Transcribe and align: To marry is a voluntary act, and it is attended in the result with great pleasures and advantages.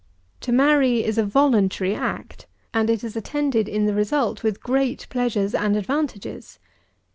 To 0.39 0.51
marry 0.51 1.03
is 1.03 1.19
a 1.19 1.23
voluntary 1.23 1.93
act, 1.93 2.47
and 2.73 2.89
it 2.89 3.03
is 3.03 3.15
attended 3.15 3.69
in 3.69 3.85
the 3.85 3.93
result 3.93 4.41
with 4.41 4.59
great 4.59 5.05
pleasures 5.11 5.53
and 5.53 5.77
advantages. 5.77 6.57